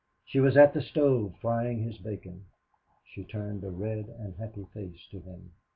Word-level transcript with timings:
She 0.25 0.39
was 0.39 0.57
at 0.57 0.73
the 0.73 0.81
stove 0.81 1.35
frying 1.39 1.83
his 1.83 1.99
bacon 1.99 2.45
she 3.05 3.23
turned 3.23 3.63
a 3.63 3.69
red 3.69 4.07
and 4.09 4.33
happy 4.35 4.65
face 4.73 5.05
to 5.11 5.19
him. 5.19 5.51